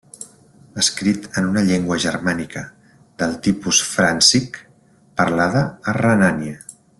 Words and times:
Escrit 0.83 1.27
en 1.41 1.49
una 1.49 1.61
llengua 1.67 1.97
germànica 2.05 2.63
de 3.23 3.27
tipus 3.49 3.83
fràncic, 3.91 4.59
parlada 5.23 5.63
a 5.93 5.97
Renània. 6.01 6.59